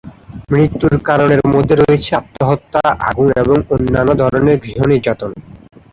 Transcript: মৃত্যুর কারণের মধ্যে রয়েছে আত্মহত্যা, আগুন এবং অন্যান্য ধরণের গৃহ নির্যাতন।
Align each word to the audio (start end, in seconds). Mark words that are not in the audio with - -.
মৃত্যুর 0.51 0.95
কারণের 1.09 1.41
মধ্যে 1.53 1.75
রয়েছে 1.75 2.11
আত্মহত্যা, 2.15 2.79
আগুন 3.09 3.27
এবং 3.41 3.57
অন্যান্য 3.73 4.09
ধরণের 4.21 4.57
গৃহ 4.63 4.79
নির্যাতন। 4.91 5.31